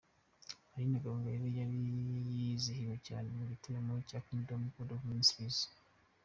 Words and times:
Aline 0.73 0.97
Gahongayire 1.03 1.47
yari 1.59 1.77
yizihiwe 2.39 2.95
cyane 3.07 3.27
mu 3.37 3.43
gitaramo 3.51 3.93
cya 4.09 4.19
Kingdom 4.25 4.61
of 4.67 4.73
God 4.87 5.01
Ministries. 5.11 5.57